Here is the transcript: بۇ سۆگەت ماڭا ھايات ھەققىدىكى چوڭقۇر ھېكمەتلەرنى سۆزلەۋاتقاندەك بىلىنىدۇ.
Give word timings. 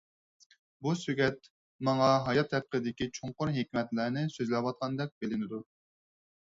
بۇ 0.85 0.93
سۆگەت 1.01 1.49
ماڭا 1.89 2.09
ھايات 2.29 2.57
ھەققىدىكى 2.59 3.09
چوڭقۇر 3.19 3.55
ھېكمەتلەرنى 3.59 4.27
سۆزلەۋاتقاندەك 4.39 5.19
بىلىنىدۇ. 5.23 5.67